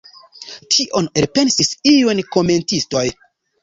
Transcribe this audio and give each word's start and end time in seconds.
Tion 0.77 1.11
elpensis 1.23 1.71
iuj 1.95 2.19
komentistoj. 2.35 3.09